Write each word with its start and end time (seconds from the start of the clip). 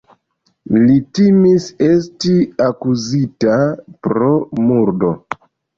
Li 0.77 0.95
timis 1.19 1.67
esti 1.89 2.33
akuzita 2.69 3.61
pro 4.09 4.33
murdo. 4.69 5.17